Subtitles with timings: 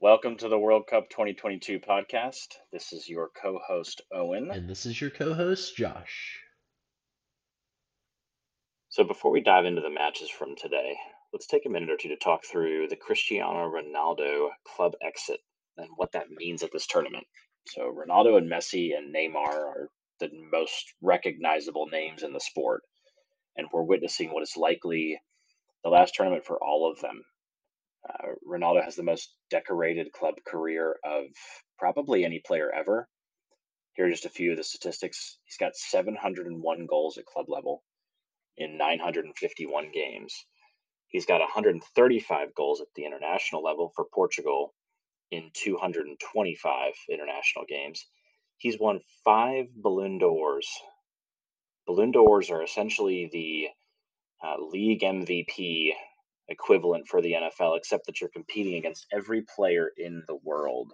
[0.00, 2.54] Welcome to the World Cup 2022 podcast.
[2.70, 4.48] This is your co host, Owen.
[4.52, 6.38] And this is your co host, Josh.
[8.90, 10.94] So, before we dive into the matches from today,
[11.32, 15.40] let's take a minute or two to talk through the Cristiano Ronaldo club exit
[15.76, 17.26] and what that means at this tournament.
[17.66, 19.88] So, Ronaldo and Messi and Neymar are
[20.20, 22.82] the most recognizable names in the sport,
[23.56, 25.20] and we're witnessing what is likely
[25.82, 27.24] the last tournament for all of them.
[28.08, 31.26] Uh, Ronaldo has the most decorated club career of
[31.78, 33.08] probably any player ever.
[33.94, 35.38] Here are just a few of the statistics.
[35.44, 37.82] He's got 701 goals at club level
[38.56, 40.34] in 951 games.
[41.08, 44.74] He's got 135 goals at the international level for Portugal
[45.30, 48.06] in 225 international games.
[48.58, 50.68] He's won five Ballon d'Ors.
[51.86, 53.68] Ballon d'Ors are essentially the
[54.46, 55.92] uh, league MVP
[56.48, 60.92] equivalent for the NFL, except that you're competing against every player in the world,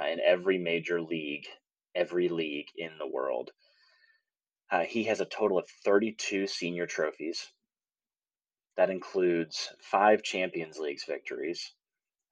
[0.00, 1.46] uh, in every major league,
[1.94, 3.50] every league in the world.
[4.70, 7.46] Uh, he has a total of 32 senior trophies.
[8.76, 11.74] That includes five Champions Leagues victories.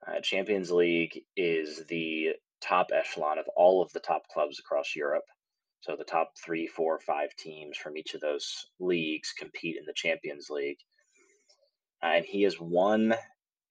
[0.07, 5.25] Uh, Champions League is the top echelon of all of the top clubs across Europe.
[5.81, 9.93] So the top three, four, five teams from each of those leagues compete in the
[9.95, 10.79] Champions League.
[12.03, 13.15] Uh, and he has won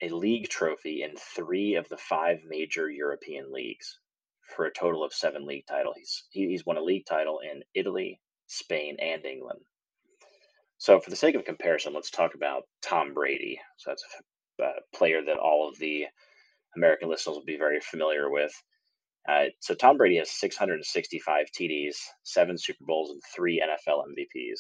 [0.01, 3.99] a league trophy in three of the five major European leagues
[4.55, 5.95] for a total of seven league titles.
[5.97, 9.61] He's, he's won a league title in Italy, Spain, and England.
[10.77, 13.59] So, for the sake of comparison, let's talk about Tom Brady.
[13.77, 14.05] So, that's
[14.61, 16.05] a player that all of the
[16.75, 18.51] American listeners will be very familiar with.
[19.27, 24.59] Uh, so, Tom Brady has 665 TDs, seven Super Bowls, and three NFL MVPs.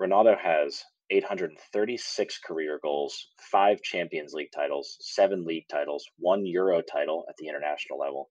[0.00, 7.24] Ronaldo has 836 career goals, five Champions League titles, seven league titles, one Euro title
[7.28, 8.30] at the international level,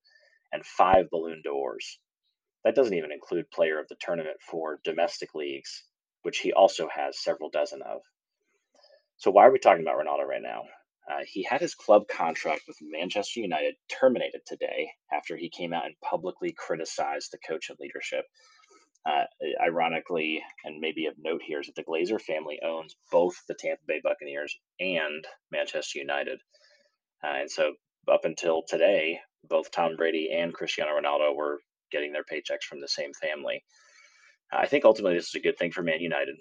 [0.52, 1.98] and five Ballon d'Ors.
[2.64, 5.84] That doesn't even include player of the tournament for domestic leagues,
[6.22, 8.00] which he also has several dozen of.
[9.18, 10.64] So, why are we talking about Ronaldo right now?
[11.10, 15.86] Uh, he had his club contract with Manchester United terminated today after he came out
[15.86, 18.24] and publicly criticized the coach and leadership.
[19.06, 19.24] Uh,
[19.62, 23.82] ironically, and maybe of note here, is that the Glazer family owns both the Tampa
[23.86, 26.40] Bay Buccaneers and Manchester United.
[27.22, 27.74] Uh, and so,
[28.10, 31.60] up until today, both Tom Brady and Cristiano Ronaldo were
[31.92, 33.62] getting their paychecks from the same family.
[34.52, 36.36] I think ultimately this is a good thing for Man United.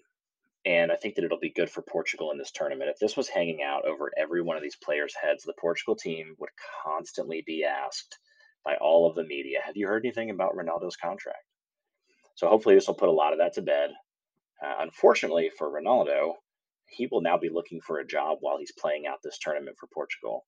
[0.66, 2.90] And I think that it'll be good for Portugal in this tournament.
[2.90, 6.36] If this was hanging out over every one of these players' heads, the Portugal team
[6.40, 6.50] would
[6.84, 8.18] constantly be asked
[8.64, 11.46] by all of the media, Have you heard anything about Ronaldo's contract?
[12.35, 13.91] So hopefully this will put a lot of that to bed.
[14.63, 16.34] Uh, unfortunately for Ronaldo,
[16.88, 19.88] he will now be looking for a job while he's playing out this tournament for
[19.94, 20.46] Portugal.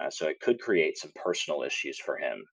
[0.00, 2.44] Uh, so it could create some personal issues for him.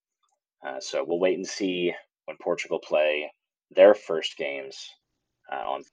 [0.66, 1.94] Uh, so we'll wait and see
[2.26, 3.32] when Portugal play
[3.72, 4.90] their first games
[5.52, 5.84] uh, on.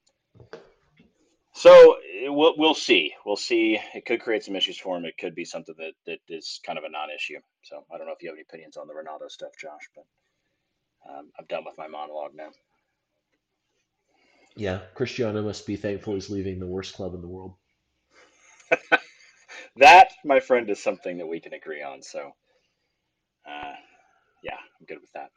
[1.53, 3.15] So we'll we'll see.
[3.25, 3.79] We'll see.
[3.95, 5.05] It could create some issues for him.
[5.05, 7.39] It could be something that, that is kind of a non-issue.
[7.63, 10.05] So I don't know if you have any opinions on the Ronaldo stuff, Josh, but
[11.09, 12.51] um, I'm done with my monologue now.
[14.57, 17.55] Yeah, Cristiano must be thankful he's leaving the worst club in the world.
[19.77, 22.03] that, my friend, is something that we can agree on.
[22.03, 22.33] So,
[23.47, 23.75] uh,
[24.43, 25.31] yeah, I'm good with that.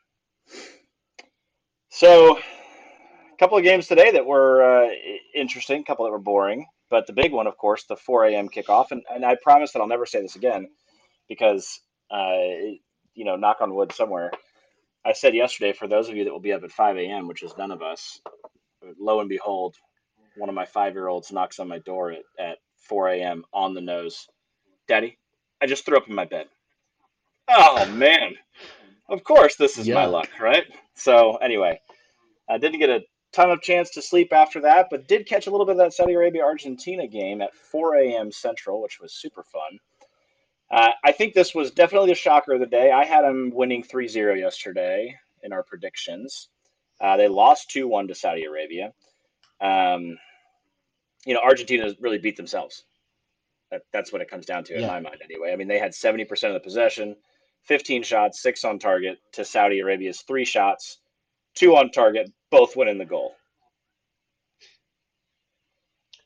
[1.89, 4.89] So, a couple of games today that were uh,
[5.33, 8.49] interesting, a couple that were boring, but the big one, of course, the 4 a.m.
[8.49, 8.91] kickoff.
[8.91, 10.67] And, and I promise that I'll never say this again
[11.27, 11.79] because,
[12.11, 12.37] uh,
[13.15, 14.31] you know, knock on wood somewhere.
[15.03, 17.41] I said yesterday, for those of you that will be up at 5 a.m., which
[17.41, 18.21] is none of us,
[18.99, 19.75] lo and behold,
[20.35, 23.43] one of my five year olds knocks on my door at, at 4 a.m.
[23.53, 24.27] on the nose.
[24.87, 25.17] Daddy,
[25.61, 26.47] I just threw up in my bed.
[27.49, 28.35] Oh, man.
[29.09, 29.95] Of course, this is yeah.
[29.95, 30.63] my luck, right?
[30.95, 31.79] So, anyway,
[32.49, 33.01] I didn't get a
[33.33, 35.93] ton of chance to sleep after that, but did catch a little bit of that
[35.93, 38.31] Saudi Arabia Argentina game at 4 a.m.
[38.31, 39.79] Central, which was super fun.
[40.69, 42.91] Uh, I think this was definitely the shocker of the day.
[42.91, 46.49] I had them winning 3 0 yesterday in our predictions.
[46.99, 48.93] Uh, they lost 2 1 to Saudi Arabia.
[49.61, 50.17] Um,
[51.25, 52.83] you know, Argentina really beat themselves.
[53.71, 55.51] That, that's what it comes down to in my mind, anyway.
[55.51, 57.17] I mean, they had 70% of the possession,
[57.65, 60.99] 15 shots, six on target to Saudi Arabia's three shots,
[61.53, 63.35] two on target, both went in the goal.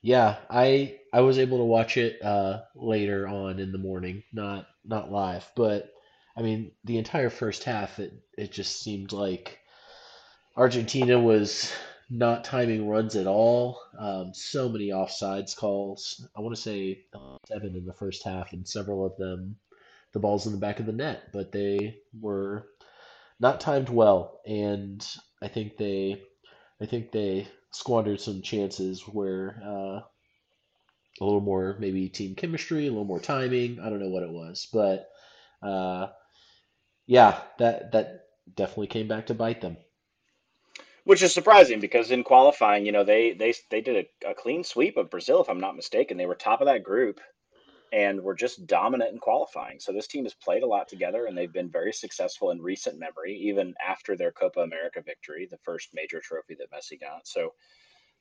[0.03, 4.68] Yeah, I I was able to watch it uh, later on in the morning, not
[4.83, 5.91] not live, but
[6.35, 9.59] I mean the entire first half it it just seemed like
[10.56, 11.71] Argentina was
[12.09, 13.81] not timing runs at all.
[13.98, 16.27] Um, so many offsides calls.
[16.36, 19.56] I want to say uh, seven in the first half, and several of them
[20.13, 22.68] the balls in the back of the net, but they were
[23.39, 25.06] not timed well, and
[25.42, 26.21] I think they
[26.81, 30.01] I think they squandered some chances where uh,
[31.19, 33.80] a little more maybe team chemistry, a little more timing.
[33.80, 35.09] I don't know what it was, but
[35.63, 36.07] uh,
[37.06, 39.77] yeah, that that definitely came back to bite them.
[41.03, 44.63] Which is surprising because in qualifying, you know, they they they did a, a clean
[44.63, 46.18] sweep of Brazil, if I'm not mistaken.
[46.18, 47.19] They were top of that group
[47.92, 49.80] and were just dominant in qualifying.
[49.80, 52.98] So this team has played a lot together and they've been very successful in recent
[52.98, 57.27] memory, even after their Copa America victory, the first major trophy that Messi got.
[57.27, 57.54] So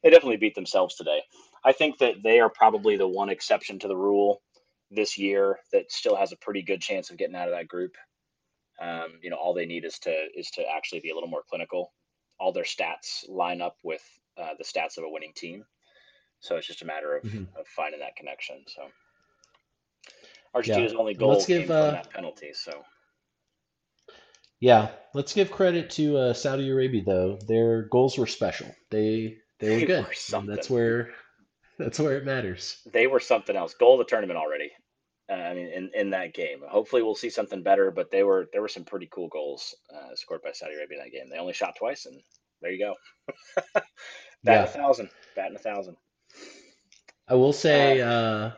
[0.03, 1.21] they definitely beat themselves today.
[1.65, 4.43] I think that they are probably the one exception to the rule
[4.91, 7.93] this year that still has a pretty good chance of getting out of that group.
[8.81, 11.45] Um, you know, all they need is to is to actually be a little more
[11.49, 11.93] clinical.
[12.41, 14.03] All their stats line up with
[14.39, 15.65] uh, the stats of a winning team,
[16.41, 18.65] so it's just a matter of, hmm of finding that connection.
[18.69, 18.89] So
[20.65, 22.53] Yeah, Argentina's only let's goal came give from uh, that penalty.
[22.55, 22.85] So
[24.61, 27.39] yeah, let's give credit to uh, Saudi Arabia though.
[27.47, 28.69] Their goals were special.
[28.91, 30.15] They they were they good, were
[30.47, 31.11] that's where
[31.79, 32.79] that's where it matters.
[32.93, 33.75] They were something else.
[33.75, 34.71] Goal of the tournament already.
[35.31, 36.61] Uh, I mean, in, in that game.
[36.69, 37.91] Hopefully, we'll see something better.
[37.93, 41.05] But they were there were some pretty cool goals uh, scored by Saudi Arabia in
[41.05, 41.31] that game.
[41.31, 42.21] They only shot twice, and
[42.63, 42.95] there you go.
[44.45, 45.11] Batting a Yeah, thousand.
[45.37, 45.97] Batting a thousand.
[47.29, 48.51] I will Uh, say uh,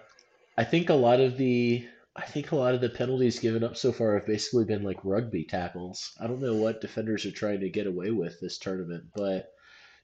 [0.56, 3.76] I think a lot of the I think a lot of the penalties given up
[3.76, 6.12] so far have basically been like rugby tackles.
[6.20, 9.48] I don't know what defenders are trying to get away with this tournament, but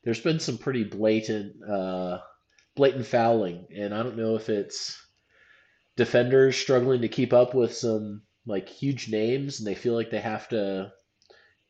[0.05, 2.21] there's been some pretty blatant uh,
[2.76, 4.99] blatant fouling, and I don't know if it's
[5.99, 10.21] defenders struggling to keep up with some like huge names and they feel like they
[10.21, 10.91] have to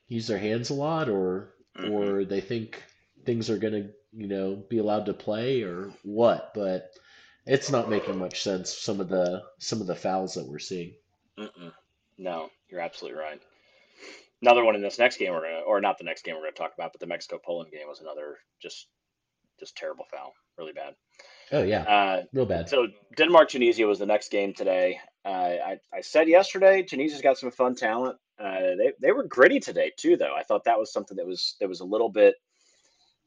[0.06, 1.90] use their hands a lot or mhm.
[1.90, 2.80] or they think
[3.24, 6.90] things are going to you know be allowed to play or what but
[7.46, 10.94] it's not making much sense some of the some of the fouls that we're seeing
[11.38, 11.72] Mm-mm.
[12.18, 13.40] No, you're absolutely right.
[14.42, 16.52] Another one in this next game we're gonna, or not the next game we're gonna
[16.52, 18.88] talk about, but the Mexico Poland game was another just
[19.60, 20.94] just terrible foul, really bad.
[21.52, 22.86] Oh yeah Uh, real bad so
[23.16, 25.00] Denmark Tunisia was the next game today.
[25.24, 25.28] Uh,
[25.70, 28.16] I I said yesterday Tunisia's got some fun talent.
[28.38, 30.34] Uh, they they were gritty today too, though.
[30.36, 32.36] I thought that was something that was that was a little bit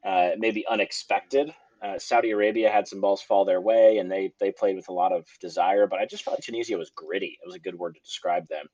[0.06, 1.53] uh, maybe unexpected.
[1.81, 4.94] Uh, Saudi Arabia had some balls fall their way, and they they played with a
[4.94, 5.88] lot of desire.
[5.88, 7.38] But I just felt Tunisia was gritty.
[7.41, 8.67] It was a good word to describe them.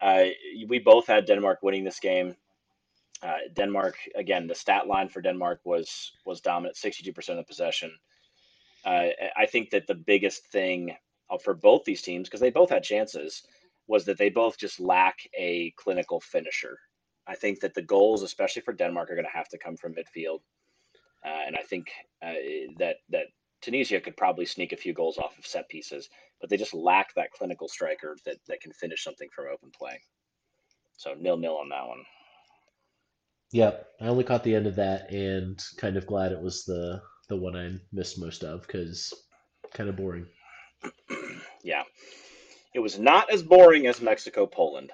[0.00, 0.24] Uh,
[0.68, 2.34] we both had Denmark winning this game.
[3.22, 7.44] Uh, Denmark again, the stat line for Denmark was was dominant, sixty two percent of
[7.44, 7.90] the possession.
[8.86, 10.96] Uh, I think that the biggest thing
[11.28, 13.42] uh, for both these teams, because they both had chances,
[13.88, 16.78] was that they both just lack a clinical finisher.
[17.26, 19.94] I think that the goals, especially for Denmark, are going to have to come from
[19.94, 20.40] midfield.
[21.24, 21.88] Uh, and I think
[22.22, 22.34] uh,
[22.78, 23.26] that that
[23.60, 26.08] Tunisia could probably sneak a few goals off of set pieces,
[26.40, 30.00] but they just lack that clinical striker that, that can finish something from open play.
[30.96, 32.04] So nil nil on that one.
[33.52, 37.00] yep i only caught the end of that and kind of glad it was the
[37.28, 39.12] the one i missed most of because
[39.72, 40.26] kind of boring
[41.64, 41.82] yeah,
[42.74, 44.92] it was not as boring as Mexico Poland.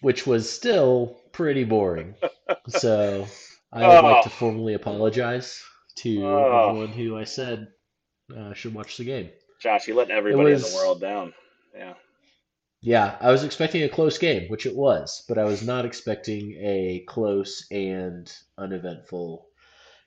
[0.00, 2.14] which was still pretty boring
[2.68, 3.26] So
[3.72, 5.62] I would like Oh, to formally apologize
[5.96, 7.68] to oh, everyone who I said
[8.36, 9.30] uh, should watch the game.
[9.60, 11.32] Josh, you let everybody in the was, world down.
[11.74, 11.94] Yeah.
[12.80, 16.52] yeah, I was expecting a close game, which it was, but I was not expecting
[16.60, 19.46] a close and uneventful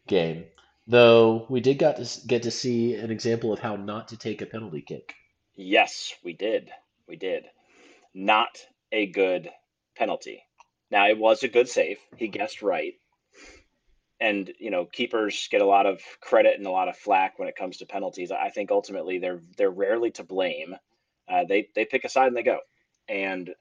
[0.08, 0.46] game.
[0.90, 4.42] Though we did got to get to see an example of how not to take
[4.42, 5.14] a penalty kick.
[5.56, 6.72] Yes, we did.
[7.08, 7.46] We did.
[8.16, 8.58] Not
[8.92, 9.52] a good
[9.96, 10.44] penalty.
[10.90, 12.00] Now it was a good save.
[12.18, 12.96] He guessed right.
[14.20, 17.48] And you know, keepers get a lot of credit and a lot of flack when
[17.48, 18.32] it comes to penalties.
[18.32, 20.76] I think ultimately they're they're rarely to blame.
[21.32, 22.62] Uh, they they pick a side and they go.
[23.08, 23.54] And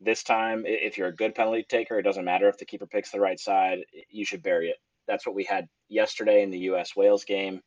[0.00, 3.10] this time, if you're a good penalty taker, it doesn't matter if the keeper picks
[3.10, 3.78] the right side.
[4.08, 4.76] You should bury it.
[5.08, 6.96] That's what we had yesterday in the U.S.
[6.96, 7.60] Wales game.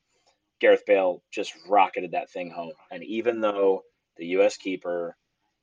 [0.60, 2.74] Gareth Bale just rocketed that thing home.
[2.92, 3.84] And even though
[4.18, 4.58] the U.S.
[4.58, 5.16] keeper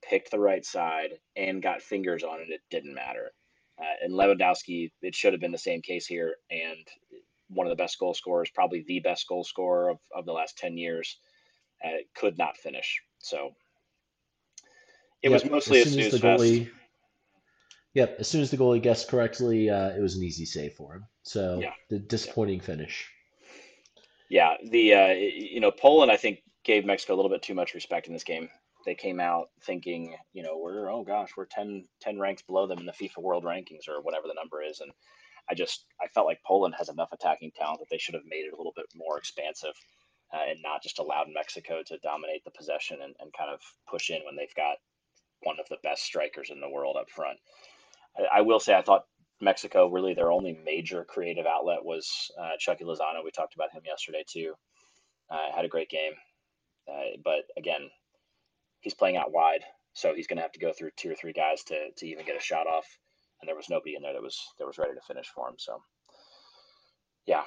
[0.09, 3.31] picked the right side and got fingers on it, it didn't matter.
[3.79, 6.37] Uh, and Lewandowski, it should have been the same case here.
[6.51, 6.87] And
[7.49, 10.57] one of the best goal scorers, probably the best goal scorer of, of the last
[10.59, 11.19] 10 years,
[11.85, 13.01] uh, could not finish.
[13.19, 13.53] So
[15.23, 16.61] it was Yep, as mostly a as the snooze fest.
[16.61, 16.71] goalie,
[17.97, 20.95] yep, as soon as the goalie guessed correctly, uh, it was an easy save for
[20.95, 21.07] him.
[21.23, 21.73] So Yeah.
[21.89, 22.03] the Yeah.
[22.07, 23.11] disappointing finish.
[24.29, 24.59] Yeah.
[24.63, 28.07] The, uh, you know, Poland, I think, gave Mexico a little bit too much respect
[28.07, 28.51] in this game.
[28.85, 32.79] They came out thinking, you know, we're, oh gosh, we're 10, 10 ranks below them
[32.81, 34.81] in the FIFA world rankings or whatever the number is.
[34.81, 34.93] And
[35.49, 38.45] I just I felt like Poland has enough attacking talent that they should have made
[38.45, 39.75] it a little bit more expansive
[40.35, 44.11] uh, and not just allowed Mexico to dominate the possession and, and kind of push
[44.11, 44.77] in when they've got
[45.45, 47.39] one of the best strikers in the world up front.
[48.33, 49.05] I, will say I thought
[49.41, 53.25] Mexico really their only major creative outlet was uh, Chucky Lozano.
[53.25, 54.55] We talked about him yesterday too.
[55.31, 56.13] Uh, had a great game,
[56.89, 57.91] uh, but again,
[58.81, 61.33] he's playing out wide, so he's going to have to go through two or three
[61.33, 62.87] guys to, to even get a shot off.
[63.41, 65.57] And there was nobody in there that was that was ready to finish for him.
[65.59, 65.83] So,
[67.27, 67.43] yeah,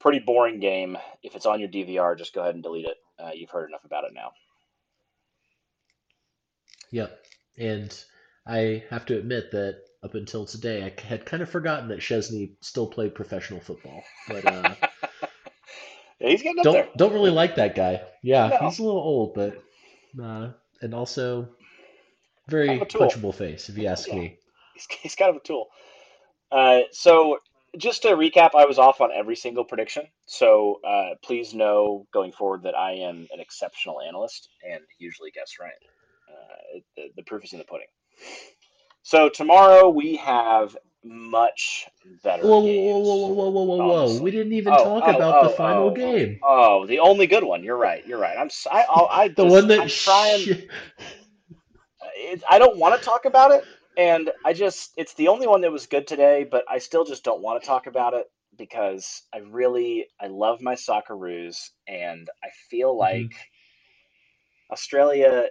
[0.00, 0.96] pretty boring game.
[1.22, 2.96] If it's on your DVR, just go ahead and delete it.
[3.18, 4.30] Uh, you've heard enough about it now.
[6.92, 7.18] Yep,
[7.58, 8.04] and
[8.46, 12.52] I have to admit that up until today, I had kind of forgotten that Szczesny
[12.60, 14.74] still played professional football, but uh,
[16.20, 16.86] yeah, he's getting up don't there.
[16.96, 18.02] don't really like that guy.
[18.22, 18.58] Yeah, No.
[18.58, 19.62] he's a little old, but
[20.22, 20.50] uh,
[20.82, 21.48] and also
[22.48, 24.14] very Kind of punchable face, if you ask Yeah.
[24.14, 24.38] me.
[24.74, 25.68] He's, he's kind of a tool.
[26.52, 27.38] Uh, so
[27.78, 30.04] just to recap, I was off on every single prediction.
[30.26, 35.54] So uh, please know going forward that I am an exceptional analyst and usually guess
[35.60, 35.72] right.
[36.28, 37.86] Uh, the, the proof is in the pudding.
[39.06, 41.86] So tomorrow we have much
[42.24, 43.06] better Whoa, whoa, games.
[43.06, 44.20] whoa, whoa, whoa, whoa, whoa, Oh, whoa!
[44.20, 46.40] We didn't even Oh, talk oh, about the oh, final oh, game.
[46.42, 47.62] Oh, the only good one.
[47.62, 48.04] You're right.
[48.04, 48.36] You're right.
[48.36, 48.50] I'm.
[48.68, 50.40] I, I The just, one that I'm trying.
[50.40, 50.66] sh-
[52.16, 53.62] it, I don't want to talk about it,
[53.96, 57.22] and I just it's the only one that was good today, but I still just
[57.22, 58.26] don't want to talk about it
[58.58, 63.22] because I really I love my Socceroos, and I feel mm-hmm.
[63.22, 63.36] like
[64.72, 65.44] Australia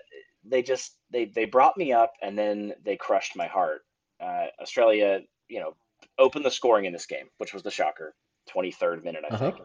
[0.43, 3.83] they just they they brought me up and then they crushed my heart.
[4.21, 5.75] Uh, Australia, you know,
[6.19, 8.15] opened the scoring in this game, which was the shocker,
[8.55, 9.45] 23rd minute, I Uh-huh.
[9.45, 9.57] think.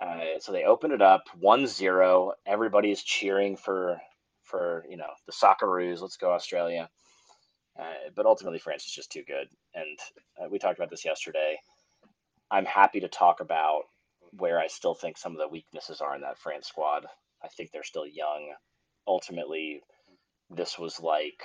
[0.00, 2.32] Uh, so they opened it up 1-0.
[2.46, 4.00] Everybody is cheering for
[4.44, 6.02] for you know the Socceroos.
[6.02, 6.90] Let's go Australia.
[7.78, 9.98] Uh, but ultimately, France is just too good, and
[10.42, 11.58] uh, we talked about this yesterday.
[12.50, 13.84] I'm happy to talk about
[14.38, 17.06] where I still think some of the weaknesses are in that France squad.
[17.44, 18.54] I think they're still young.
[19.08, 19.82] Ultimately,
[20.50, 21.42] this was like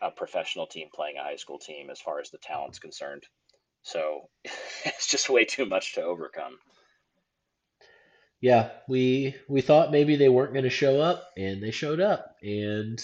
[0.00, 3.24] a professional team playing a high school team as far as the talent's concerned.
[3.82, 4.28] So
[4.84, 6.58] it's just way too much to overcome.
[8.40, 12.34] Yeah, we we thought maybe they weren't going to show up, and they showed up.
[12.42, 13.00] And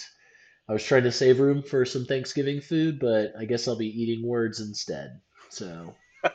[0.68, 3.86] I was trying to save room for some Thanksgiving food, but I guess I'll be
[3.86, 5.20] eating words instead.
[5.48, 5.94] So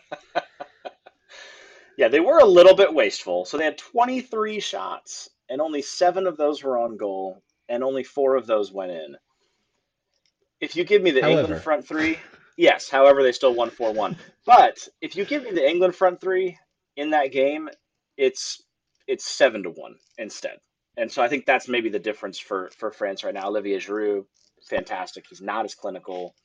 [1.98, 3.46] Yeah, they were a little bit wasteful.
[3.46, 8.04] So they had 23 shots, and only seven of those were on goal, and only
[8.04, 9.16] four of those went in.
[10.60, 11.42] If you give me the However.
[11.42, 12.20] England front three,
[12.58, 12.90] yes.
[12.90, 14.16] However, they still won 4 1.
[14.46, 16.58] But if you give me the England front three
[16.96, 17.70] in that game,
[18.18, 18.62] it's
[19.08, 20.58] it's seven to one instead.
[20.98, 23.48] And so I think that's maybe the difference for for France right now.
[23.48, 24.26] Olivier Giroud,
[24.70, 25.26] fantastic.
[25.30, 26.36] He's not as clinical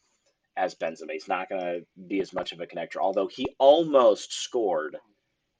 [0.56, 1.12] as Benzema.
[1.12, 4.96] He's not going to be as much of a connector, although he almost scored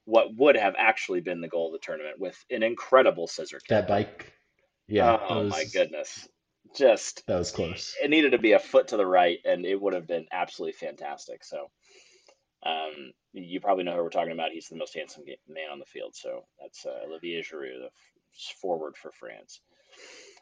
[0.05, 3.69] what would have actually been the goal of the tournament with an incredible scissor kick.
[3.69, 4.33] that bike,
[4.89, 6.27] yeah, oh was my goodness.
[6.75, 7.95] Just that was close.
[8.01, 10.73] it needed to be a foot to the right and it would have been absolutely
[10.73, 11.43] fantastic.
[11.43, 11.69] So
[12.63, 14.51] um, you probably know who we're talking about.
[14.51, 16.15] He's the most handsome man on the field.
[16.15, 17.89] So that's uh, Olivier Giroud, the
[18.61, 19.61] forward for France.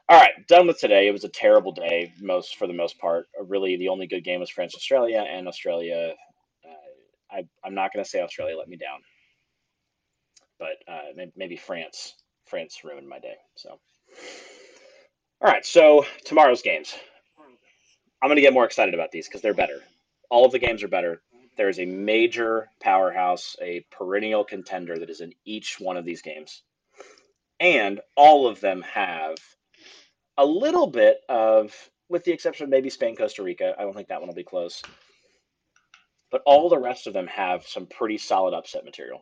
[0.09, 1.07] All right, done with today.
[1.07, 3.27] It was a terrible day, most for the most part.
[3.39, 6.13] Uh, Really, the only good game was France Australia, and Australia.
[6.65, 9.01] Uh, I, I'm not going to say Australia let me down,
[10.59, 12.15] but uh, maybe France.
[12.45, 13.35] France ruined my day.
[13.55, 13.79] So,
[15.41, 15.65] all right.
[15.65, 16.95] So tomorrow's games.
[18.21, 19.83] I'm going to get more excited about these because they're better.
[20.29, 21.21] All of the games are better.
[21.57, 26.21] There is a major powerhouse, a perennial contender that is in each one of these
[26.21, 26.63] games.
[27.59, 29.39] And all of them have
[30.37, 31.73] a little bit of,
[32.09, 34.43] with the exception of maybe Spain, Costa Rica, I don't think that one will be
[34.43, 34.85] close.
[36.31, 39.21] But all the rest of them have some pretty solid upset material.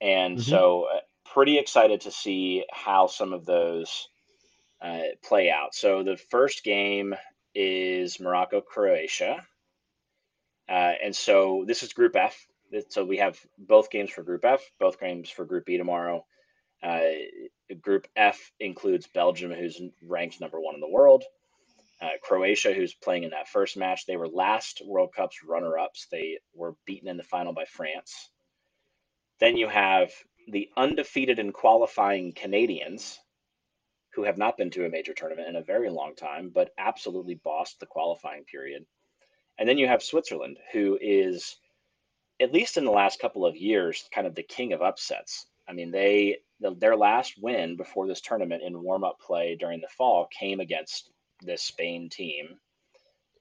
[0.00, 0.42] And Mhm.
[0.42, 4.08] so, uh, pretty excited to see how some of those
[4.80, 5.74] uh, play out.
[5.74, 7.14] So, the first game
[7.54, 9.44] is Morocco Croatia.
[10.68, 12.46] Uh, and so this is Group F.
[12.88, 16.24] So we have both games for Group F, both games for Group B tomorrow.
[16.82, 17.00] Uh,
[17.80, 21.24] group F includes Belgium, who's ranked number one in the world.
[22.00, 24.06] Uh, Croatia, who's playing in that first match.
[24.06, 26.08] They were last World Cup's runner ups.
[26.10, 28.30] They were beaten in the final by France.
[29.38, 30.10] Then you have
[30.48, 33.18] the undefeated and qualifying Canadians,
[34.14, 37.36] who have not been to a major tournament in a very long time, but absolutely
[37.36, 38.84] bossed the qualifying period.
[39.58, 41.56] And then you have Switzerland, who is,
[42.40, 45.46] at least in the last couple of years, kind of the king of upsets.
[45.68, 49.80] I mean, they the, their last win before this tournament in warm up play during
[49.80, 51.10] the fall came against
[51.42, 52.58] this Spain team,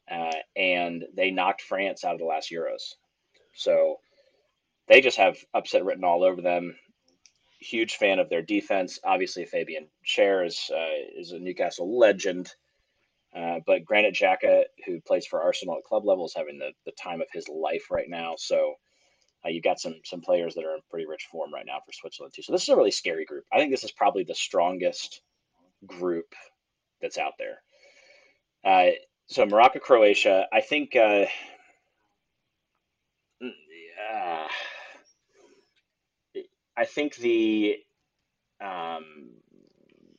[0.09, 2.95] uh, and they knocked France out of the last Euros.
[3.53, 3.97] So
[4.87, 6.75] they just have upset written all over them.
[7.61, 8.99] Huge fan of their defense.
[9.03, 12.51] Obviously, Fabian Schär is uh, is a Newcastle legend.
[13.33, 16.91] Uh, but Granit Xhaka, who plays for Arsenal at club level, is having the, the
[16.91, 18.33] time of his life right now.
[18.37, 18.73] So
[19.45, 21.93] uh, you've got some some players that are in pretty rich form right now for
[21.93, 22.41] Switzerland too.
[22.41, 23.45] So this is a really scary group.
[23.51, 25.21] I think this is probably the strongest
[25.85, 26.33] group
[27.01, 27.61] that's out there.
[28.63, 28.91] Uh,
[29.27, 30.47] so Morocco, Croatia.
[30.51, 30.95] I think.
[30.95, 31.25] Uh,
[33.39, 34.47] yeah,
[36.77, 37.77] I think the.
[38.61, 39.31] Um,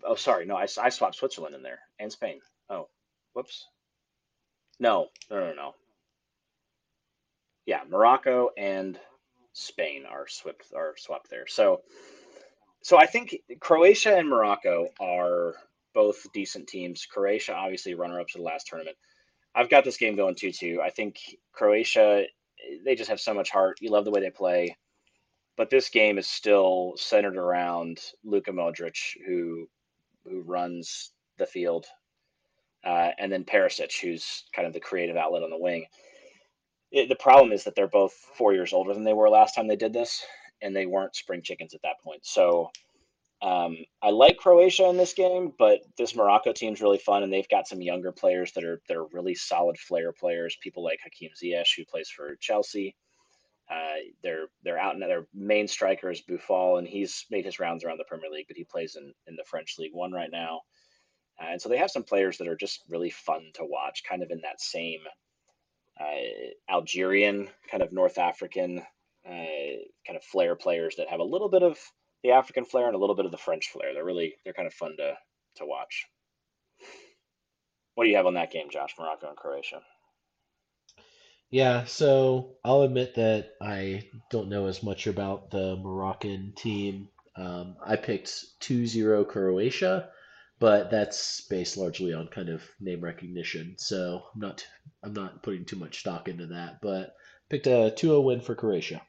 [0.05, 0.47] oh, sorry.
[0.47, 2.41] No, I, I swapped Switzerland in there and Spain.
[2.69, 2.89] Oh,
[3.35, 3.67] whoops.
[4.79, 5.75] No, no, no, no.
[7.67, 8.99] Yeah, Morocco and
[9.53, 11.47] Spain are swapped are swapped there.
[11.47, 11.83] So,
[12.83, 15.55] so I think Croatia and Morocco are
[15.95, 17.07] both decent teams.
[17.07, 18.97] Croatia, obviously, runner ups to the last tournament.
[19.55, 20.81] I've got this game going 2 2.
[20.83, 21.21] I think
[21.53, 22.25] Croatia,
[22.85, 23.79] they just have so much heart.
[23.81, 24.77] You love the way they play.
[25.57, 29.69] But this game is still centered around Luka Modric, who
[30.25, 31.87] who runs the field,
[32.85, 35.87] uh, and then Perisic, who's kind of the creative outlet on the wing.
[36.91, 39.67] It, the problem is that they're both four years older than they were last time
[39.67, 40.25] they did this,
[40.61, 42.25] and they weren't spring chickens at that point.
[42.25, 42.71] So
[43.43, 47.49] um, I like Croatia in this game, but this Morocco team's really fun, and they've
[47.49, 50.57] got some younger players that are that are really solid flair players.
[50.63, 52.95] People like Hakim Ziyech, who plays for Chelsea.
[53.73, 57.85] Uh, they're they're out and their main striker is Boufal, and he's made his rounds
[57.85, 60.61] around the Premier League, but he plays in, in the French League One right now.
[61.41, 64.23] Uh, and so they have some players that are just really fun to watch, kind
[64.23, 65.01] of in that same
[66.01, 68.83] uh, Algerian, kind of North African
[69.27, 71.79] uh, kind of flair players that have a little bit of
[72.23, 73.95] the African flair and a little bit of the French flair.
[73.95, 75.15] They're really they're kind of fun to
[75.57, 76.07] to watch.
[77.95, 78.95] What do you have on that game, Josh?
[78.99, 79.81] Morocco and Croatia.
[81.53, 87.11] Yeah, so I'll admit that I don't know as much about the Moroccan team.
[87.37, 90.09] Um, I picked 2-0 Croatia,
[90.59, 93.75] but that's based largely on kind of name recognition.
[93.77, 94.67] So I'm not
[95.03, 97.15] I'm not putting too much stock into that, but
[97.51, 99.03] picked a 2-0 win for Croatia.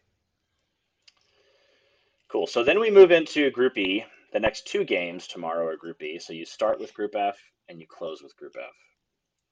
[2.27, 2.47] Cool.
[2.47, 4.03] So then we move into Group E.
[4.33, 6.19] The next two games tomorrow are Group E.
[6.19, 7.37] So you start with Group F
[7.69, 8.75] and you close with Group F.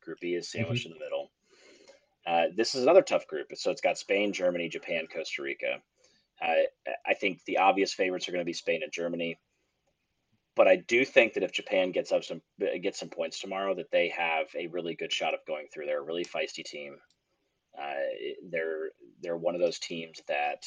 [0.03, 0.91] Group E is sandwiched mm-hmm.
[0.91, 1.31] in the middle.
[2.25, 3.47] Uh, this is another tough group.
[3.55, 5.81] So it's got Spain, Germany, Japan, Costa Rica.
[6.41, 9.37] Uh, I think the obvious favorites are going to be Spain and Germany,
[10.55, 12.41] but I do think that if Japan gets up some
[12.81, 15.85] gets some points tomorrow, that they have a really good shot of going through.
[15.85, 16.97] They're a really feisty team.
[17.79, 17.93] Uh,
[18.49, 18.89] they're
[19.21, 20.63] they're one of those teams that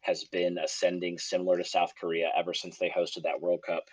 [0.00, 3.84] has been ascending similar to South Korea ever since they hosted that World Cup.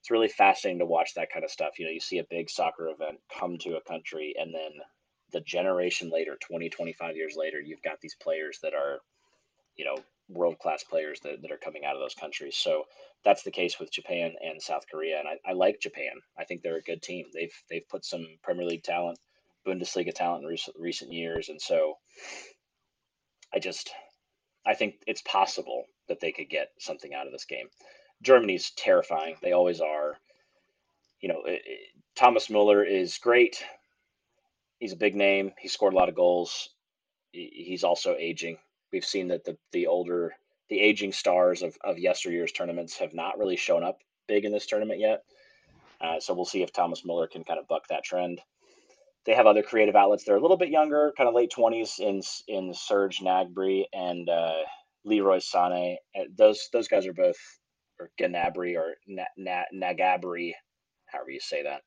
[0.00, 1.78] It's really fascinating to watch that kind of stuff.
[1.78, 4.72] You know, you see a big soccer event come to a country and then
[5.32, 9.00] the generation later, 20, 25 years later, you've got these players that are,
[9.76, 9.96] you know,
[10.28, 12.56] world class players that, that are coming out of those countries.
[12.56, 12.84] So
[13.24, 15.18] that's the case with Japan and South Korea.
[15.18, 16.12] And I, I like Japan.
[16.38, 17.26] I think they're a good team.
[17.32, 19.18] They've they've put some Premier League talent,
[19.66, 21.48] Bundesliga talent in recent recent years.
[21.48, 21.94] And so
[23.54, 23.90] I just
[24.66, 27.68] I think it's possible that they could get something out of this game.
[28.22, 29.36] Germany's terrifying.
[29.42, 30.16] They always are.
[31.20, 31.80] You know, it, it,
[32.14, 33.64] Thomas Muller is great.
[34.78, 35.52] He's a big name.
[35.58, 36.70] He scored a lot of goals.
[37.32, 38.58] He's also aging.
[38.92, 40.34] We've seen that the the older,
[40.70, 44.66] the aging stars of, of yesteryear's tournaments have not really shown up big in this
[44.66, 45.22] tournament yet.
[46.00, 48.40] Uh, so we'll see if Thomas Muller can kind of buck that trend.
[49.24, 50.24] They have other creative outlets.
[50.24, 54.62] They're a little bit younger, kind of late twenties in in Serge Gnabry and uh,
[55.04, 55.96] Leroy Sané.
[56.18, 57.36] Uh, those those guys are both
[57.98, 60.52] or Gnabry or Na, Na, Nagabry,
[61.06, 61.82] however you say that.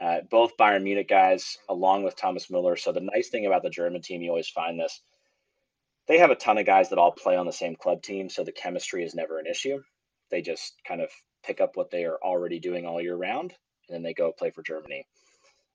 [0.00, 2.76] Uh, both Bayern Munich guys, along with Thomas Muller.
[2.76, 5.00] So the nice thing about the German team, you always find this,
[6.06, 8.44] they have a ton of guys that all play on the same club team, so
[8.44, 9.80] the chemistry is never an issue.
[10.30, 11.10] They just kind of
[11.44, 13.54] pick up what they are already doing all year round,
[13.88, 15.06] and then they go play for Germany.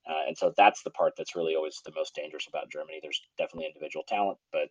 [0.07, 2.99] Uh, and so that's the part that's really always the most dangerous about Germany.
[3.01, 4.69] There's definitely individual talent, but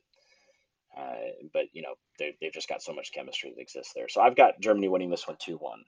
[0.97, 4.09] uh, but you know they've just got so much chemistry that exists there.
[4.09, 5.85] So I've got Germany winning this one two one.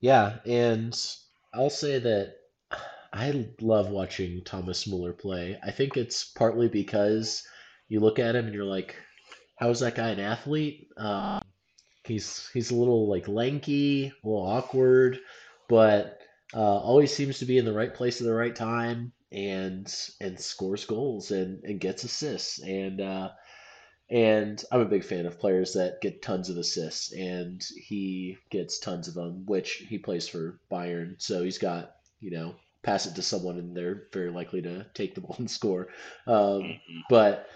[0.00, 0.94] Yeah, and
[1.54, 2.34] I'll say that
[3.12, 5.58] I love watching Thomas Muller play.
[5.62, 7.46] I think it's partly because
[7.88, 8.96] you look at him and you're like,
[9.58, 10.88] how is that guy an athlete?
[10.96, 11.40] Uh,
[12.04, 15.18] he's he's a little like lanky, a little awkward,
[15.68, 16.18] but
[16.54, 20.38] uh, always seems to be in the right place at the right time and and
[20.40, 23.30] scores goals and, and gets assists and uh,
[24.12, 28.78] and I'm a big fan of players that get tons of assists and he gets
[28.78, 33.14] tons of them which he plays for Bayern so he's got you know pass it
[33.14, 35.88] to someone and they're very likely to take the ball and score
[36.26, 37.00] um, mm-hmm.
[37.08, 37.48] but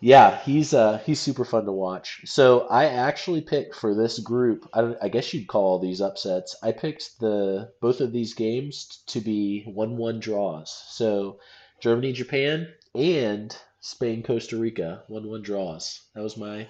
[0.00, 2.20] Yeah, he's uh he's super fun to watch.
[2.26, 6.54] So I actually picked for this group, I don't, I guess you'd call these upsets.
[6.62, 10.70] I picked the both of these games to be 1-1 draws.
[10.88, 11.40] So
[11.80, 16.02] Germany, Japan, and Spain, Costa Rica, 1-1 draws.
[16.14, 16.66] That was my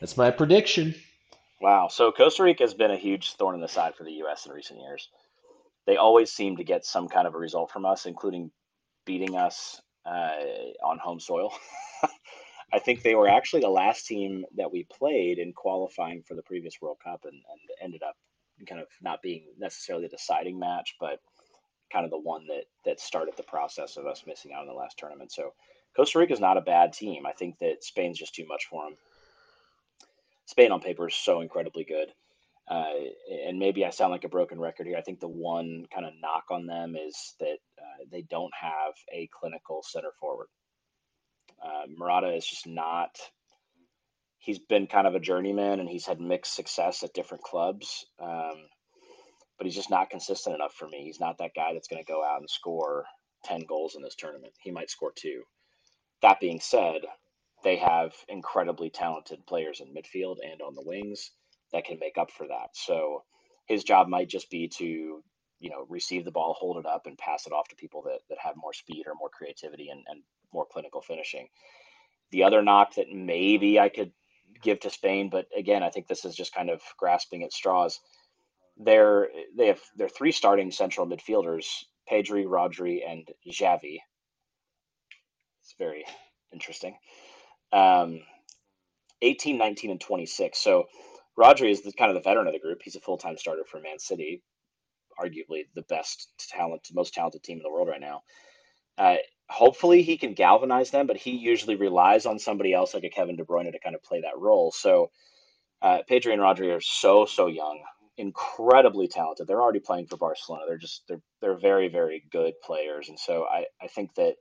[0.00, 0.94] that's my prediction.
[1.60, 1.88] Wow.
[1.88, 4.46] So Costa Rica has been a huge thorn in the side for the U.S.
[4.46, 5.08] in recent years.
[5.86, 8.52] They always seem to get some kind of a result from us, including
[9.04, 10.30] beating us uh,
[10.84, 11.52] on home soil.
[12.72, 16.42] I think they were actually the last team that we played in qualifying for the
[16.42, 18.14] previous World Cup and, and ended up
[18.68, 21.18] kind of not being necessarily a deciding match, but
[21.92, 24.74] kind of the one that that started the process of us missing out in the
[24.74, 25.32] last tournament.
[25.32, 25.54] So
[25.98, 27.26] Costa Rica is not a bad team.
[27.26, 28.96] I think that Spain's just too much for them.
[30.46, 32.12] Spain on paper is so incredibly good.
[32.70, 32.92] Uh,
[33.46, 34.96] and maybe I sound like a broken record here.
[34.96, 38.92] I think the one kind of knock on them is that uh, they don't have
[39.12, 40.46] a clinical center forward.
[41.60, 43.18] Uh, Morata is just not.
[44.38, 48.06] He's been kind of a journeyman, and he's had mixed success at different clubs.
[48.22, 48.68] Um,
[49.56, 51.02] but he's just not consistent enough for me.
[51.02, 53.04] He's not that guy that's going to go out and score
[53.44, 54.52] ten goals in this tournament.
[54.62, 55.42] He might score two.
[56.22, 57.02] That being said,
[57.64, 61.32] they have incredibly talented players in midfield and on the wings
[61.72, 62.70] that can make up for that.
[62.74, 63.24] So
[63.68, 65.22] his job might just be to
[65.60, 68.20] you know receive the ball, hold it up, and pass it off to people that
[68.30, 71.48] that have more speed or more creativity and, and more clinical finishing.
[72.32, 74.12] The other knock that maybe I could
[74.62, 78.00] give to Spain, but again, I think this is just kind of grasping at straws.
[78.78, 81.66] They're they have their three starting central midfielders,
[82.10, 83.98] Pedri, Rodri, and Gavi.
[85.68, 86.06] It's very
[86.50, 86.96] interesting.
[87.74, 88.20] Um,
[89.20, 90.58] 18, 19, and 26.
[90.58, 90.86] So
[91.38, 92.80] Rodri is the, kind of the veteran of the group.
[92.82, 94.42] He's a full time starter for Man City,
[95.20, 98.22] arguably the best talent, most talented team in the world right now.
[98.96, 99.16] Uh,
[99.50, 103.36] hopefully he can galvanize them, but he usually relies on somebody else like a Kevin
[103.36, 104.72] De Bruyne to kind of play that role.
[104.72, 105.10] So
[105.82, 107.78] uh, Pedri and Rodri are so so young,
[108.16, 109.46] incredibly talented.
[109.46, 110.64] They're already playing for Barcelona.
[110.66, 114.36] They're just they're they're very very good players, and so I I think that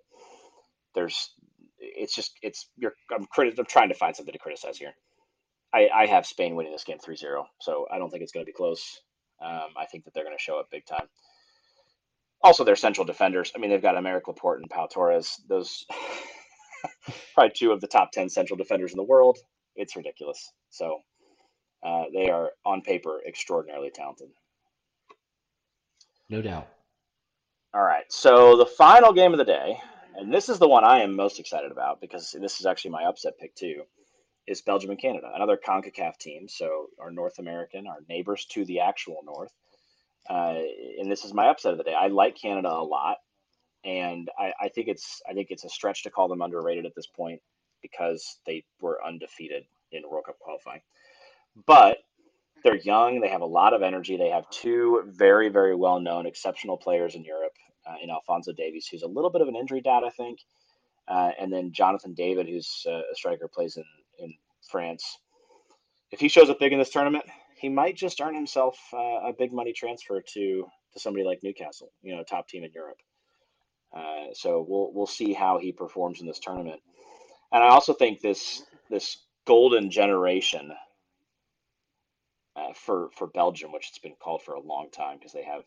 [0.95, 1.31] there's
[1.79, 4.93] it's just it's you're I'm criti- I'm trying to find something to criticize here.
[5.73, 8.49] I, I have Spain winning this game 3-0, so I don't think it's going to
[8.49, 9.01] be close.
[9.43, 11.07] Um, I think that they're going to show up big time.
[12.41, 13.51] Also, their central defenders.
[13.55, 15.41] I mean, they've got Aymeric Laporte and Pau Torres.
[15.49, 15.85] Those
[17.33, 19.37] probably two of the top ten central defenders in the world.
[19.75, 20.51] It's ridiculous.
[20.69, 21.01] So
[21.85, 24.29] uh, they are on paper extraordinarily talented.
[26.29, 26.67] No doubt.
[27.73, 28.05] All right.
[28.09, 29.79] So the final game of the day,
[30.17, 33.03] and this is the one I am most excited about because this is actually my
[33.03, 33.83] upset pick too,
[34.47, 36.47] is Belgium and Canada, another CONCACAF team.
[36.47, 39.51] So our North American, our neighbors to the actual North.
[40.27, 40.55] Uh,
[40.99, 41.93] and this is my upset of the day.
[41.93, 43.17] I like Canada a lot,
[43.85, 46.95] and I, I think it's I think it's a stretch to call them underrated at
[46.95, 47.41] this point
[47.81, 50.81] because they were undefeated in World Cup qualifying.
[51.65, 51.99] But
[52.63, 53.21] they're young.
[53.21, 54.17] They have a lot of energy.
[54.17, 57.53] They have two very very well known exceptional players in Europe,
[57.87, 60.39] uh, in Alphonso Davies, who's a little bit of an injury dad, I think,
[61.07, 63.85] uh, and then Jonathan David, who's uh, a striker, plays in
[64.19, 64.33] in
[64.69, 65.17] France.
[66.11, 68.97] If he shows up big in this tournament, he might just earn himself uh,
[69.27, 72.97] a big money transfer to to somebody like Newcastle, you know, top team in Europe.
[73.95, 76.81] Uh, so we'll we'll see how he performs in this tournament.
[77.51, 80.71] And I also think this this golden generation
[82.55, 85.63] uh, for for Belgium, which it's been called for a long time because they have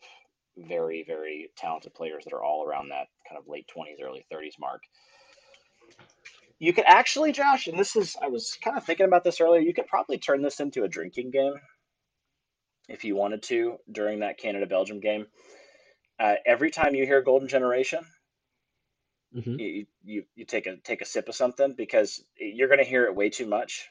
[0.57, 4.55] very very talented players that are all around that kind of late twenties, early thirties
[4.59, 4.81] mark.
[6.59, 9.61] You could actually, Josh, and this is I was kind of thinking about this earlier.
[9.61, 11.55] You could probably turn this into a drinking game
[12.87, 15.27] if you wanted to during that Canada Belgium game.
[16.19, 18.05] Uh, every time you hear Golden Generation,
[19.33, 22.89] hmm you, you you take a take a sip of something because you're going to
[22.89, 23.89] hear it way too much.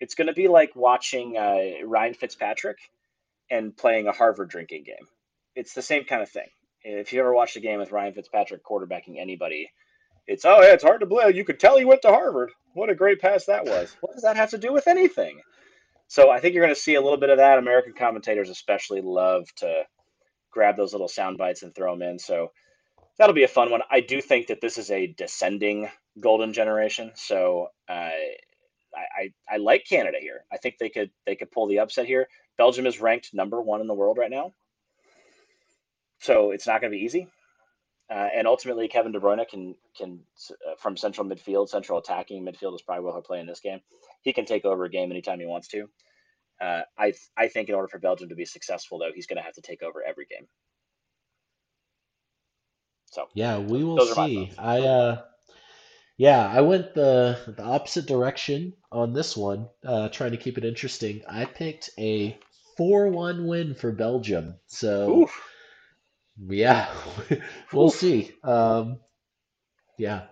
[0.00, 2.78] It's going to be like watching uh, Ryan Fitzpatrick
[3.50, 5.06] and playing a Harvard drinking game.
[5.54, 6.48] It's the same kind of thing.
[6.84, 9.70] If you ever watched a game with Ryan Fitzpatrick quarterbacking anybody,
[10.26, 11.36] it's oh yeah, it's hard to believe.
[11.36, 12.50] You could tell he went to Harvard.
[12.74, 13.96] What a great pass that was.
[14.00, 15.40] What does that have to do with anything?
[16.08, 17.58] So I think you're going to see a little bit of that.
[17.58, 19.84] American commentators especially love to
[20.50, 22.18] grab those little sound bites and throw them in.
[22.18, 22.52] So
[23.18, 23.80] that'll be a fun one.
[23.90, 25.88] I do think that this is a descending
[26.20, 27.12] golden generation.
[27.14, 27.92] So uh,
[28.94, 30.44] I, I I like Canada here.
[30.52, 32.28] I think they could they could pull the upset here.
[32.58, 34.52] Belgium is ranked number one in the world right now,
[36.22, 37.28] so it's not going to be easy.
[38.10, 42.74] Uh, and ultimately, Kevin De Bruyne can can uh, from central midfield, central attacking midfield
[42.74, 43.80] is probably where he'll play in this game.
[44.22, 45.88] He can take over a game anytime he wants to.
[46.60, 49.42] Uh, I I think in order for Belgium to be successful, though, he's going to
[49.42, 50.46] have to take over every game.
[53.06, 54.52] So Yeah, we will see.
[54.58, 55.22] I uh
[56.18, 60.64] Yeah, I went the the opposite direction on this one, uh, trying to keep it
[60.64, 61.22] interesting.
[61.28, 62.38] I picked a
[62.78, 64.56] 4-1 win for Belgium.
[64.66, 65.51] So, Oof,
[66.38, 66.92] yeah,
[67.72, 68.32] we'll see.
[68.42, 68.98] Um,
[69.98, 70.26] yeah,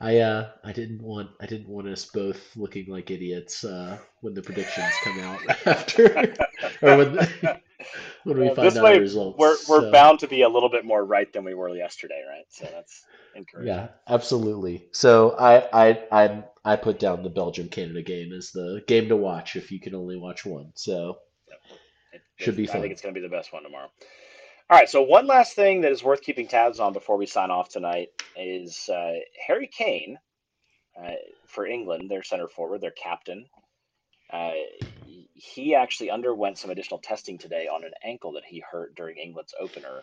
[0.00, 4.34] I uh, I didn't want I didn't want us both looking like idiots uh, when
[4.34, 6.34] the predictions come out after
[6.82, 7.16] or when
[8.24, 9.38] when we Well, find this out the way results.
[9.38, 9.90] we're we're So.
[9.90, 12.46] bound to be a little bit more right than we were yesterday, right?
[12.50, 13.74] So that's encouraging.
[13.74, 14.88] Yeah, absolutely.
[14.92, 19.16] So I I I I put down the Belgium Canada game as the game to
[19.16, 20.72] watch if you can only watch one.
[20.74, 21.60] So Yep.
[22.12, 23.90] It, should be I think it's going to be the best one tomorrow.
[24.70, 24.88] All right.
[24.88, 28.08] So one last thing that is worth keeping tabs on before we sign off tonight
[28.36, 29.14] is uh,
[29.46, 30.18] Harry Kane
[30.98, 31.12] uh,
[31.46, 33.46] for England, their center forward, their captain.
[34.32, 34.52] Uh,
[35.34, 39.54] he actually underwent some additional testing today on an ankle that he hurt during England's
[39.60, 40.02] opener.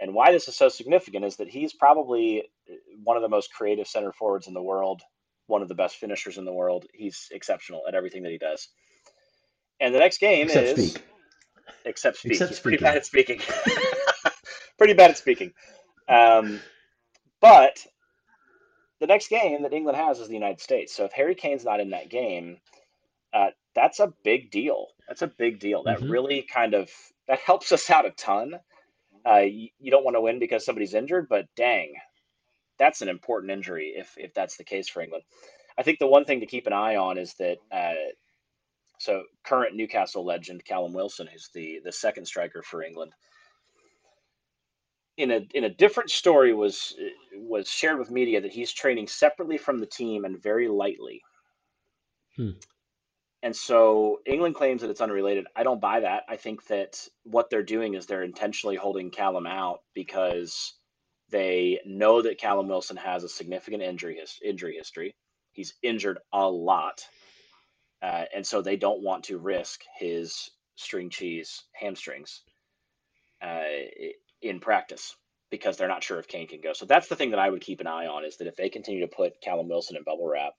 [0.00, 3.52] And why this is so significant is that he's probably uh, one of the most
[3.52, 5.02] creative center forwards in the world,
[5.46, 6.86] one of the best finishers in the world.
[6.92, 8.68] He's exceptional at everything that he does.
[9.80, 11.04] And the next game Except is, speak.
[11.84, 12.32] Except speak.
[12.32, 13.40] Except He's pretty bad at speaking.
[14.78, 15.52] pretty bad at speaking.
[16.08, 16.62] Um,
[17.40, 17.78] but
[19.00, 20.94] the next game that England has is the United States.
[20.94, 22.58] So if Harry Kane's not in that game,
[23.32, 24.88] uh, that's a big deal.
[25.08, 25.84] That's a big deal.
[25.84, 26.90] That hmm really kind of
[27.28, 28.60] that helps us out a ton.
[29.26, 31.94] Uh, you, you don't want to win because somebody's injured, but dang,
[32.78, 35.24] that's an important injury if if that's the case for England.
[35.78, 37.94] I think the one thing to keep an eye on is that uh,
[39.02, 43.12] so current Newcastle legend Callum Wilson, who's the the second striker for England,
[45.16, 46.94] in a in a different story was
[47.34, 51.20] was shared with media that he's training separately from the team and very lightly.
[52.36, 52.50] Hmm.
[53.42, 55.48] And so England claims that it's unrelated.
[55.56, 56.22] I don't buy that.
[56.28, 60.74] I think that what they're doing is they're intentionally holding Callum out because
[61.28, 65.16] they know that Callum Wilson has a significant injury his, injury history.
[65.50, 67.04] He's injured a lot,
[68.02, 72.42] uh, and so they don't want to risk his string cheese hamstrings
[73.42, 73.62] uh,
[74.42, 75.14] in practice
[75.50, 76.72] because they're not sure if Kane can go.
[76.72, 78.68] So that's the thing that I would keep an eye on is that if they
[78.70, 80.54] continue to put Callum Wilson in bubble wrap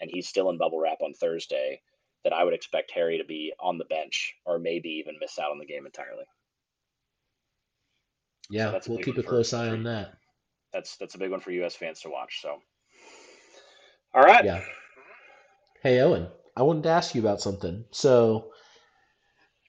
[0.00, 1.80] and he's still in bubble wrap on Thursday,
[2.24, 5.50] that I would expect Harry to be on the bench or maybe even miss out
[5.50, 6.24] on the game entirely.
[8.52, 10.14] So Yeah, that's we'll keep a close eye on that.
[10.72, 12.40] that's that's a big one for US fans to watch.
[12.42, 12.58] So
[14.14, 14.44] all right.
[14.44, 14.60] Yeah.
[15.82, 17.84] Hey Owen, I wanted to ask you about something.
[17.92, 18.52] So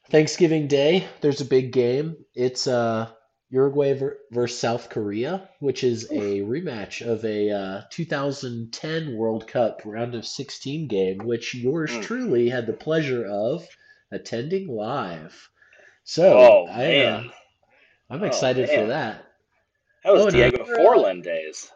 [0.10, 2.26] Thanksgiving Day, there's a big game.
[2.34, 3.12] It's uh
[3.50, 9.82] Uruguay ver versus South Korea, which is a rematch of a uh, 2010 World Cup
[9.86, 12.02] round of 16 game, which yours Mm.
[12.02, 13.68] truly had the pleasure of
[14.12, 15.50] attending live.
[16.04, 17.24] So Oh I, uh,
[18.10, 19.26] I'm Oh excited for that.
[20.04, 21.72] That was Oh, Diego uh, Forlan days.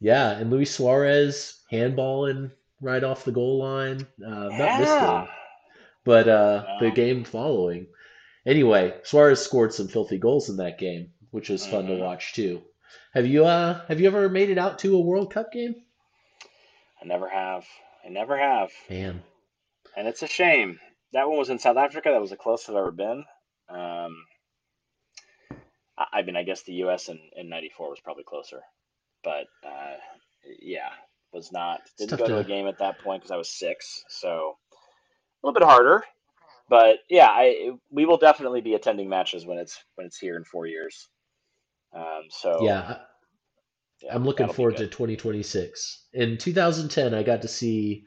[0.00, 4.06] yeah, and Luis Suarez handballing right off the goal line.
[4.24, 5.28] Uh, not this game,
[6.04, 7.88] but uh, the game following.
[8.46, 12.34] Anyway, Suarez scored some filthy goals in that game, which was fun to hmm watch
[12.34, 12.62] too.
[13.14, 15.74] Have you uh have you ever made it out to a World Cup game?
[17.02, 17.66] I never have.
[18.04, 18.70] I never have.
[18.90, 19.22] Man,
[19.96, 20.80] And it's a shame.
[21.12, 22.10] That one was in South Africa.
[22.10, 23.24] That was the closest I've ever been.
[23.68, 24.26] Um,
[25.98, 27.08] I, I mean, I guess the U.S.
[27.08, 28.62] in, in '94 was probably closer,
[29.24, 29.96] but uh,
[30.60, 30.90] yeah,
[31.32, 31.80] was not.
[31.98, 34.56] Didn't go to a game at that point because I was six, so
[35.42, 36.04] a little bit harder.
[36.68, 40.44] But yeah, I we will definitely be attending matches when it's when it's here in
[40.44, 41.08] four years.
[41.92, 42.98] Um, so I, yeah,
[44.12, 46.06] I'm looking forward to 2026.
[46.12, 48.04] In 2010, I got to see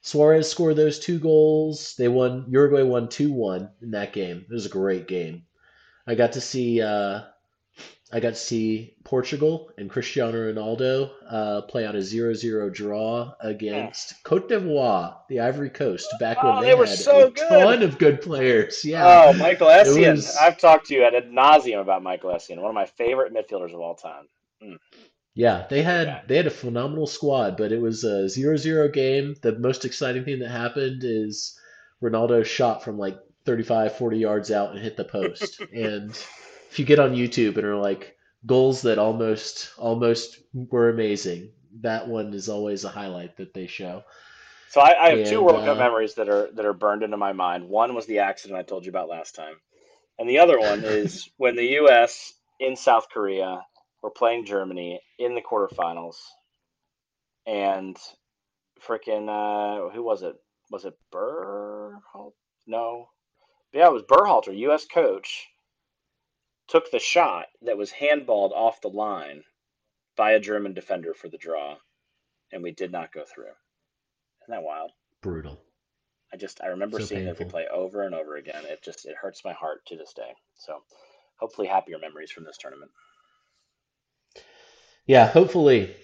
[0.00, 1.94] Suarez score those two goals.
[1.98, 2.46] They won.
[2.48, 4.46] Uruguay won 2-1 in that game.
[4.48, 5.42] It was a great game.
[6.06, 7.22] I got to see uh,
[8.10, 14.22] I got to see Portugal and Cristiano Ronaldo uh, play out a zero-zero draw against
[14.24, 17.36] Cote d'Ivoire, the Ivory Coast, back when Oh, they they were had a good.
[17.36, 18.82] ton of good players.
[18.84, 20.12] Yeah, Oh, Michael Essien.
[20.14, 20.36] was.
[20.40, 23.74] I've talked to you at ad nauseum about Michael Essien, one of my favorite midfielders
[23.74, 24.26] of all time.
[24.62, 24.78] Mm,
[25.34, 29.36] Yeah, they had they had a phenomenal squad, but it was a zero-zero game.
[29.42, 31.58] The most exciting thing that happened is
[32.02, 35.60] Ronaldo shot from like 35, 40 yards out and hit the post.
[35.74, 36.18] And
[36.70, 41.50] if you get on YouTube and are like goals that almost almost were amazing,
[41.80, 44.02] that one is always a highlight that they show.
[44.70, 47.02] So I, I have two And World Cup uh memories that are that are burned
[47.02, 47.68] into my mind.
[47.68, 49.54] One was the accident I told you about last time,
[50.18, 52.34] and the other one is when the U.S.
[52.60, 53.64] in South Korea
[54.02, 56.16] were playing Germany in the quarterfinals,
[57.46, 57.96] and
[58.86, 60.36] freaking uh, who was it?
[60.70, 61.98] Was it Burr?
[62.66, 63.08] No,
[63.72, 64.84] yeah, it was Berhalter, U.S.
[64.84, 65.46] coach,
[66.68, 69.44] took the shot that was handballed off the line
[70.16, 71.76] by a German defender for the draw.
[72.52, 73.46] and we did not go through.
[74.42, 74.92] Isn't that wild?
[75.22, 75.60] Brutal.
[76.32, 77.46] I just I remember So seeing painful.
[77.46, 78.64] replay over and over again.
[78.66, 80.32] It just it hurts my heart to this day.
[80.56, 80.82] So
[81.38, 82.90] hopefully happier memories from this tournament.
[85.06, 85.94] Yeah, hopefully.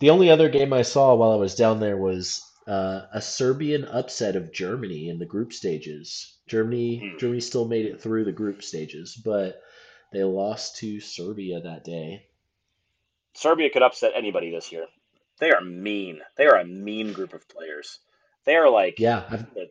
[0.00, 3.84] The only other game I saw while I was down there was uh, a Serbian
[3.84, 6.33] upset of Germany in the group stages.
[6.46, 7.18] Germany Hmm.
[7.18, 9.62] Germany still made it through the group stages, but
[10.12, 12.26] they lost to Serbia that day.
[13.34, 14.86] Serbia could upset anybody this year.
[15.38, 16.22] They are mean.
[16.36, 17.98] They are a mean group of players.
[18.44, 19.70] They are like Yeah, I've, the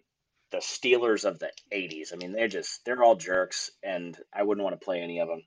[0.52, 2.14] the Steelers of the '80s.
[2.14, 5.28] I mean, they're just they're all jerks, and I wouldn't want to play any of
[5.28, 5.44] them.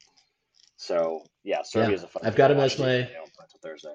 [0.76, 2.22] So yeah, Serbia's a fun.
[2.24, 3.94] I've got him as my- you know, until Thursday.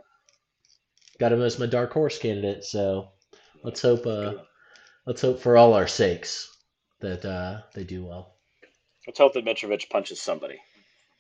[1.20, 3.12] got him as my dark horse candidate, so
[3.64, 4.34] let's hope uh,
[5.06, 6.51] let's hope for all our sakes
[7.02, 8.36] that uh, they do well.
[9.06, 10.60] Let's hope that Mitrovic punches somebody.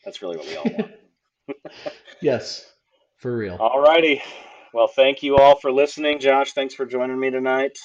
[0.06, 0.92] That's really what we all want.
[2.22, 2.72] Yes,
[3.18, 3.56] for real.
[3.60, 4.22] all righty.
[4.74, 6.20] Well, thank you all for listening.
[6.20, 7.78] Josh, thanks for joining me tonight.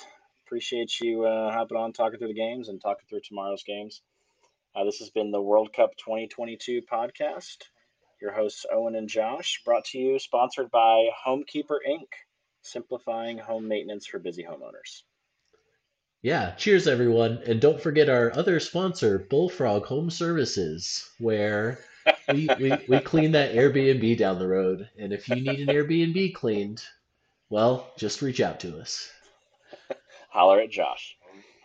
[0.46, 4.02] Appreciate you uh, hopping on, talking through the games, and talking through tomorrow's games.
[4.74, 7.56] Uh, this has been the World Cup 2022 podcast.
[8.20, 12.06] Your hosts, Owen and Josh, brought to you, sponsored by Homekeeper Inc.,
[12.62, 15.02] simplifying home maintenance for busy homeowners.
[16.26, 21.78] Yeah, cheers everyone, and don't forget our other sponsor, Bullfrog Home Services, where
[22.28, 24.90] we, we, we clean that Airbnb down the road.
[24.98, 26.82] And if you need an Airbnb cleaned,
[27.48, 29.08] well, just reach out to us.
[30.28, 31.16] Holler at Josh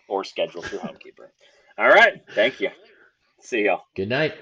[0.08, 1.30] or schedule through Homekeeper.
[1.80, 2.22] All right.
[2.36, 2.70] Thank you.
[3.40, 3.86] See y'all.
[3.96, 4.36] Good night.